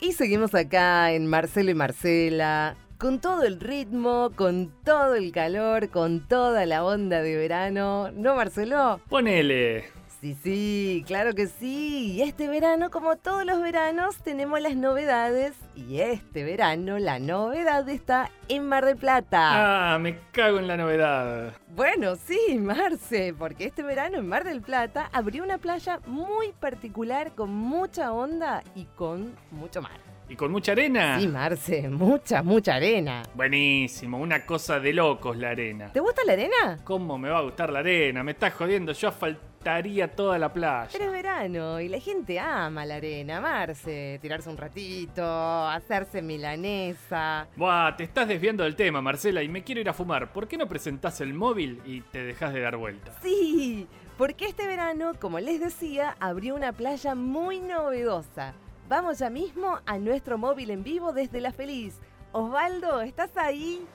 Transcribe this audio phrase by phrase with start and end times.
[0.00, 5.90] Y seguimos acá en Marcelo y Marcela, con todo el ritmo, con todo el calor,
[5.90, 8.10] con toda la onda de verano.
[8.12, 9.00] ¿No, Marcelo?
[9.10, 9.99] Ponele.
[10.20, 12.12] Sí, sí, claro que sí.
[12.12, 15.54] Y este verano, como todos los veranos, tenemos las novedades.
[15.74, 19.94] Y este verano, la novedad está en Mar del Plata.
[19.94, 21.54] Ah, me cago en la novedad.
[21.74, 27.32] Bueno, sí, Marce, porque este verano en Mar del Plata abrió una playa muy particular,
[27.34, 30.09] con mucha onda y con mucho mar.
[30.30, 31.18] ¿Y con mucha arena?
[31.18, 33.24] Sí, Marce, mucha, mucha arena.
[33.34, 35.90] Buenísimo, una cosa de locos la arena.
[35.92, 36.78] ¿Te gusta la arena?
[36.84, 38.22] ¿Cómo me va a gustar la arena?
[38.22, 40.88] Me estás jodiendo, yo asfaltaría toda la playa.
[40.92, 44.20] Pero es verano y la gente ama la arena, Marce.
[44.22, 45.24] Tirarse un ratito,
[45.66, 47.48] hacerse milanesa.
[47.56, 50.32] Buah, te estás desviando del tema, Marcela, y me quiero ir a fumar.
[50.32, 53.10] ¿Por qué no presentás el móvil y te dejas de dar vuelta?
[53.20, 58.54] Sí, porque este verano, como les decía, abrió una playa muy novedosa.
[58.90, 62.00] Vamos ya mismo a nuestro móvil en vivo desde La Feliz.
[62.32, 63.86] Osvaldo, ¿estás ahí?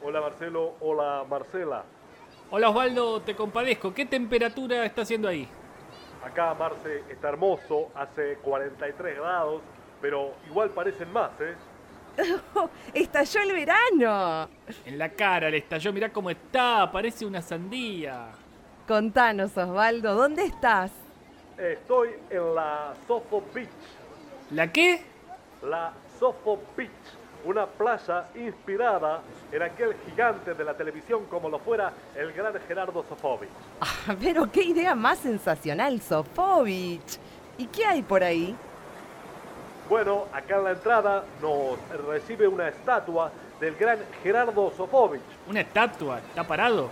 [0.00, 1.84] Hola Marcelo, hola Marcela.
[2.52, 3.92] Hola Osvaldo, te compadezco.
[3.92, 5.48] ¿Qué temperatura está haciendo ahí?
[6.24, 9.62] Acá Marce está hermoso, hace 43 grados,
[10.00, 11.56] pero igual parecen más, ¿eh?
[12.94, 14.48] ¡Estalló el verano!
[14.86, 18.30] En la cara le estalló, mirá cómo está, parece una sandía.
[18.90, 20.90] Contanos, Osvaldo, ¿dónde estás?
[21.56, 23.68] Estoy en la Sofo Beach.
[24.50, 25.04] ¿La qué?
[25.62, 26.90] La Sofo Beach,
[27.44, 29.20] una playa inspirada
[29.52, 33.48] en aquel gigante de la televisión como lo fuera el gran Gerardo Sofovich.
[33.80, 37.20] Ah, pero qué idea más sensacional, Sofovich.
[37.58, 38.56] ¿Y qué hay por ahí?
[39.88, 45.22] Bueno, acá en la entrada nos recibe una estatua del gran Gerardo Sofovich.
[45.48, 46.18] ¿Una estatua?
[46.18, 46.90] ¿Está parado?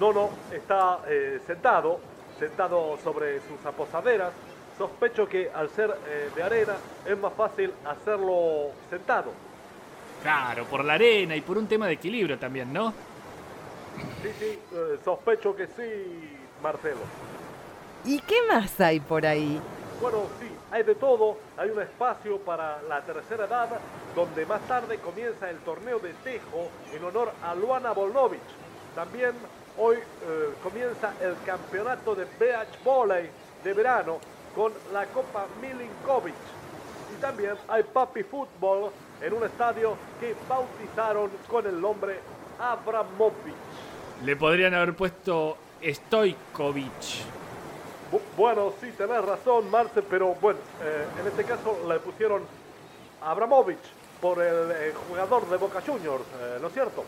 [0.00, 2.00] No, no, está eh, sentado,
[2.38, 4.32] sentado sobre sus aposaderas.
[4.76, 6.74] Sospecho que al ser eh, de arena
[7.06, 9.30] es más fácil hacerlo sentado.
[10.22, 12.92] Claro, por la arena y por un tema de equilibrio también, ¿no?
[14.22, 17.00] Sí, sí, eh, sospecho que sí, Marcelo.
[18.04, 19.60] ¿Y qué más hay por ahí?
[20.00, 21.38] Bueno, sí, hay de todo.
[21.56, 23.68] Hay un espacio para la tercera edad
[24.16, 28.40] donde más tarde comienza el torneo de tejo en honor a Luana Volnovich.
[28.94, 29.32] También
[29.78, 30.00] hoy eh,
[30.62, 33.28] comienza el campeonato de beach volley
[33.62, 34.18] de verano
[34.54, 36.34] con la Copa Milinkovic.
[37.16, 38.90] Y también hay papi fútbol
[39.20, 42.18] en un estadio que bautizaron con el nombre
[42.58, 43.54] Abramovich.
[44.24, 46.90] Le podrían haber puesto Stojkovic.
[48.12, 52.42] Bu- Bueno, sí, tenés razón, Marce, pero bueno, eh, en este caso le pusieron
[53.22, 53.78] Abramovich
[54.20, 57.04] por el eh, jugador de Boca Juniors, eh, ¿no es cierto?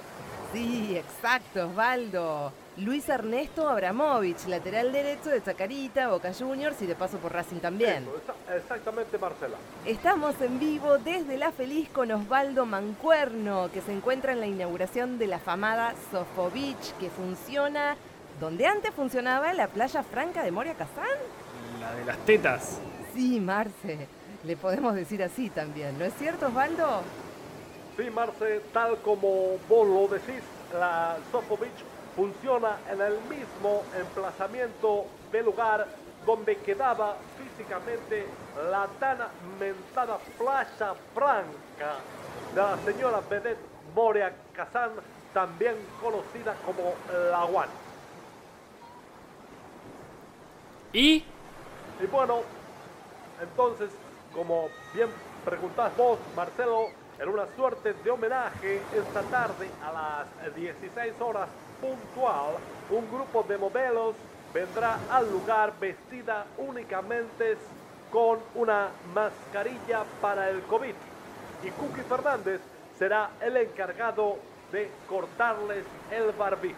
[0.52, 2.52] Sí, exacto, Osvaldo.
[2.78, 8.04] Luis Ernesto Abramovich, lateral derecho de Chacarita, Boca Juniors y de paso por Racing también.
[8.04, 9.56] Eso, exactamente, Marcela.
[9.86, 15.18] Estamos en vivo desde La Feliz con Osvaldo Mancuerno, que se encuentra en la inauguración
[15.18, 17.96] de la famada Sofo Beach, que funciona
[18.40, 21.06] donde antes funcionaba la playa franca de Moria Kazán.
[21.80, 22.78] La de las tetas.
[23.14, 24.06] Sí, Marce,
[24.44, 27.02] le podemos decir así también, ¿no es cierto, Osvaldo?
[27.96, 31.82] Sí, Marce, tal como vos lo decís, la Sofo Beach
[32.14, 35.88] funciona en el mismo emplazamiento del lugar
[36.26, 38.26] donde quedaba físicamente
[38.70, 39.18] la tan
[39.58, 42.04] mentada playa franca
[42.54, 43.64] de la señora vedette
[43.94, 44.92] Moria Kazán,
[45.32, 47.72] también conocida como La One.
[50.92, 51.24] ¿Y?
[51.98, 52.42] Y bueno,
[53.40, 53.90] entonces,
[54.34, 55.08] como bien
[55.44, 56.88] preguntás vos, Marcelo,
[57.18, 61.48] en una suerte de homenaje, esta tarde a las 16 horas
[61.80, 62.54] puntual,
[62.90, 64.14] un grupo de modelos
[64.52, 67.56] vendrá al lugar vestida únicamente
[68.10, 70.94] con una mascarilla para el COVID.
[71.64, 72.60] Y Cookie Fernández
[72.98, 74.38] será el encargado
[74.72, 76.76] de cortarles el barbijo.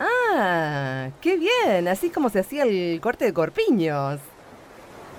[0.00, 4.20] Ah, qué bien, así como se hacía el corte de corpiños.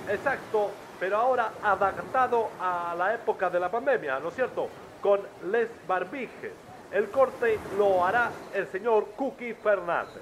[0.10, 4.68] Exacto, pero ahora adaptado a la época de la pandemia, ¿no es cierto?
[5.02, 6.52] Con les barbijes.
[6.92, 10.22] El corte lo hará el señor Cookie Fernández.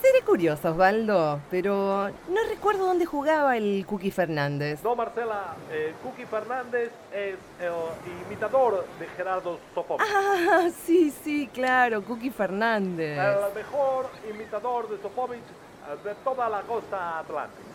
[0.00, 4.82] Seré curioso, Osvaldo, pero no recuerdo dónde jugaba el Cookie Fernández.
[4.84, 10.06] No, Marcela, eh, Cookie Fernández es el imitador de Gerardo Sofovich.
[10.06, 13.18] Ah, sí, sí, claro, Cookie Fernández.
[13.18, 17.73] El mejor imitador de Sofovich eh, de toda la costa atlántica.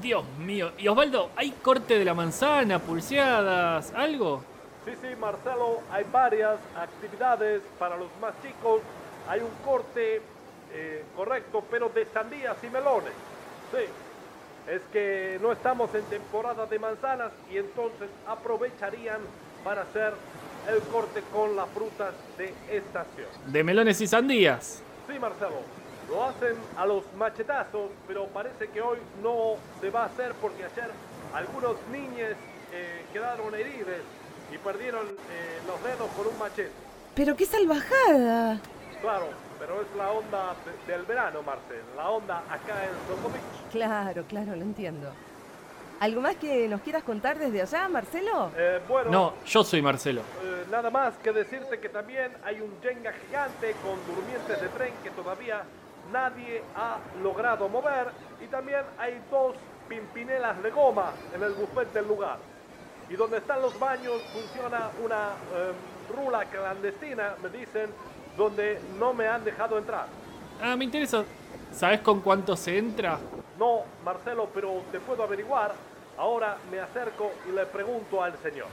[0.00, 0.72] Dios mío.
[0.78, 4.42] Y Osvaldo, ¿hay corte de la manzana, pulseadas, algo?
[4.84, 8.80] Sí, sí, Marcelo, hay varias actividades para los más chicos.
[9.28, 10.22] Hay un corte
[10.72, 13.12] eh, correcto, pero de sandías y melones.
[13.72, 13.84] Sí.
[14.66, 19.20] es que no estamos en temporada de manzanas y entonces aprovecharían
[19.64, 20.12] para hacer
[20.68, 23.28] el corte con las frutas de estación.
[23.46, 24.82] De melones y sandías.
[25.08, 25.62] Sí, Marcelo,
[26.10, 30.64] lo hacen a los machetazos, pero parece que hoy no se va a hacer porque
[30.64, 30.90] ayer
[31.34, 32.32] algunos niños
[32.72, 33.88] eh, quedaron heridos
[34.52, 36.72] y perdieron eh, los dedos por un machete.
[37.14, 38.58] Pero qué salvajada.
[39.00, 39.28] Claro,
[39.58, 40.54] pero es la onda
[40.86, 43.70] de- del verano, Marcel, la onda acá en Soco Beach.
[43.72, 45.10] Claro, claro, lo entiendo.
[46.00, 48.50] ¿Algo más que nos quieras contar desde allá, Marcelo?
[48.56, 50.22] Eh, bueno, No, yo soy Marcelo.
[50.42, 54.94] eh, nada más que decirte que también hay un Jenga gigante con durmientes de tren
[55.04, 55.62] que todavía
[56.12, 58.08] nadie ha logrado mover
[58.42, 59.56] y también hay dos
[59.88, 62.38] pimpinelas de goma en el buffet del lugar.
[63.08, 65.72] Y donde están los baños funciona una eh,
[66.14, 67.90] rula clandestina, me dicen,
[68.36, 70.06] donde no me han dejado entrar.
[70.62, 71.24] Ah, me interesa.
[71.72, 73.18] ¿Sabes con cuánto se entra?
[73.58, 75.74] No, Marcelo, pero te puedo averiguar.
[76.16, 78.66] Ahora me acerco y le pregunto al señor.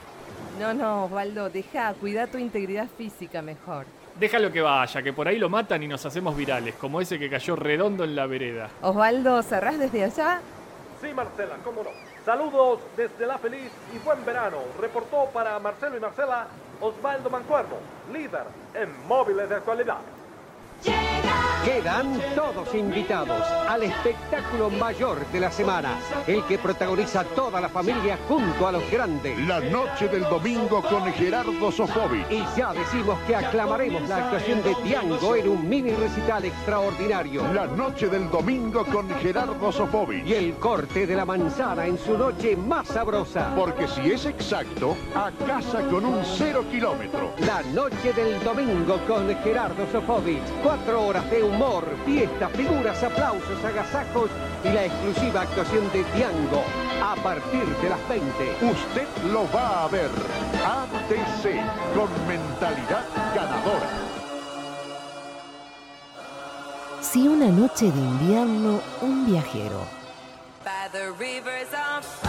[0.60, 3.86] No, no, Osvaldo, deja, cuida tu integridad física mejor.
[4.20, 7.30] Déjalo que vaya, que por ahí lo matan y nos hacemos virales, como ese que
[7.30, 8.68] cayó redondo en la vereda.
[8.82, 10.42] Osvaldo, ¿cerrás desde allá?
[11.00, 11.92] Sí, Marcela, cómo no.
[12.26, 14.58] Saludos desde La Feliz y buen verano.
[14.82, 16.48] Reportó para Marcelo y Marcela
[16.82, 17.76] Osvaldo Mancuerno,
[18.12, 20.00] líder en móviles de actualidad.
[21.68, 28.18] Quedan todos invitados al espectáculo mayor de la semana, el que protagoniza toda la familia
[28.26, 29.38] junto a los grandes.
[29.40, 32.32] La noche del domingo con Gerardo Sofovich.
[32.32, 37.46] Y ya decimos que aclamaremos la actuación de Tiango en un mini recital extraordinario.
[37.52, 40.32] La noche del domingo con Gerardo Y Sofovich.
[40.32, 43.54] el corte de la manzana en su noche más sabrosa.
[43.58, 47.34] Porque si es exacto, a casa con un cero kilómetro.
[47.40, 50.40] La noche del domingo con Gerardo Sofovich.
[50.64, 54.30] Cuatro horas de humor, fiesta, figuras, aplausos, agasajos
[54.64, 56.64] y la exclusiva actuación de Tiango.
[57.04, 58.26] A partir de las 20.
[58.62, 60.10] Usted lo va a ver.
[60.66, 61.60] ATC,
[61.96, 63.90] con mentalidad ganadora.
[67.02, 69.98] Si una noche de invierno un viajero
[70.68, 72.27] by the rivers of